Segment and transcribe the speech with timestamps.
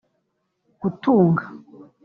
[0.81, 1.43] gutunga